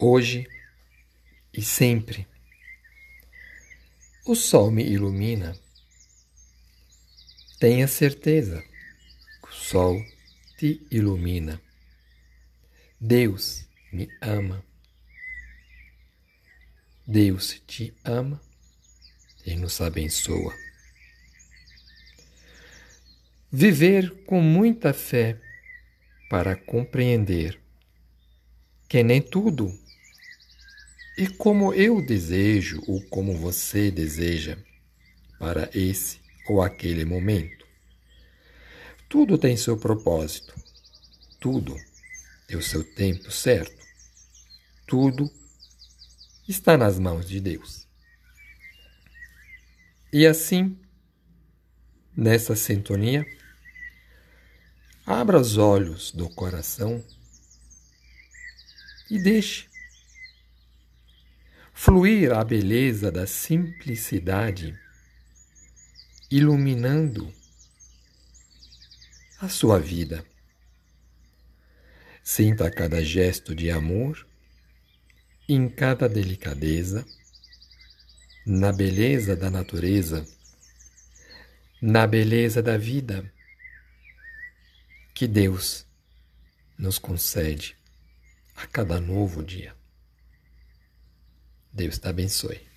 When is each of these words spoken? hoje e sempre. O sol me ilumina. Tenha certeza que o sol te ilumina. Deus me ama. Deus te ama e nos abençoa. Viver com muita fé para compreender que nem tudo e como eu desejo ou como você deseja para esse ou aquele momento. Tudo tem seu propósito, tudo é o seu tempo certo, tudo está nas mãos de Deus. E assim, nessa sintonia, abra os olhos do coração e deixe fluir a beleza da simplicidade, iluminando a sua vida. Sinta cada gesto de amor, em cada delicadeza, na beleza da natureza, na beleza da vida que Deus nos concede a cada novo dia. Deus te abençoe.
hoje 0.00 0.48
e 1.52 1.62
sempre. 1.62 2.26
O 4.26 4.34
sol 4.34 4.70
me 4.70 4.82
ilumina. 4.82 5.54
Tenha 7.58 7.86
certeza 7.86 8.62
que 9.42 9.48
o 9.50 9.52
sol 9.52 10.02
te 10.56 10.80
ilumina. 10.90 11.60
Deus 12.98 13.66
me 13.92 14.08
ama. 14.22 14.64
Deus 17.06 17.60
te 17.66 17.92
ama 18.02 18.40
e 19.44 19.54
nos 19.56 19.80
abençoa. 19.80 20.54
Viver 23.52 24.24
com 24.24 24.40
muita 24.40 24.94
fé 24.94 25.36
para 26.30 26.54
compreender 26.54 27.60
que 28.88 29.02
nem 29.02 29.20
tudo 29.20 29.79
e 31.20 31.28
como 31.28 31.74
eu 31.74 32.00
desejo 32.00 32.82
ou 32.86 33.02
como 33.08 33.36
você 33.36 33.90
deseja 33.90 34.56
para 35.38 35.68
esse 35.74 36.18
ou 36.48 36.62
aquele 36.62 37.04
momento. 37.04 37.66
Tudo 39.06 39.36
tem 39.36 39.54
seu 39.54 39.76
propósito, 39.76 40.54
tudo 41.38 41.76
é 42.48 42.56
o 42.56 42.62
seu 42.62 42.82
tempo 42.82 43.30
certo, 43.30 43.84
tudo 44.86 45.30
está 46.48 46.78
nas 46.78 46.98
mãos 46.98 47.28
de 47.28 47.38
Deus. 47.38 47.86
E 50.10 50.26
assim, 50.26 50.74
nessa 52.16 52.56
sintonia, 52.56 53.26
abra 55.04 55.38
os 55.38 55.58
olhos 55.58 56.12
do 56.12 56.30
coração 56.30 57.04
e 59.10 59.22
deixe 59.22 59.69
fluir 61.82 62.30
a 62.34 62.44
beleza 62.44 63.10
da 63.10 63.26
simplicidade, 63.26 64.78
iluminando 66.30 67.32
a 69.40 69.48
sua 69.48 69.78
vida. 69.80 70.22
Sinta 72.22 72.70
cada 72.70 73.02
gesto 73.02 73.54
de 73.54 73.70
amor, 73.70 74.26
em 75.48 75.70
cada 75.70 76.06
delicadeza, 76.06 77.02
na 78.44 78.74
beleza 78.74 79.34
da 79.34 79.48
natureza, 79.48 80.26
na 81.80 82.06
beleza 82.06 82.62
da 82.62 82.76
vida 82.76 83.24
que 85.14 85.26
Deus 85.26 85.86
nos 86.76 86.98
concede 86.98 87.74
a 88.54 88.66
cada 88.66 89.00
novo 89.00 89.42
dia. 89.42 89.79
Deus 91.72 91.98
te 91.98 92.08
abençoe. 92.08 92.69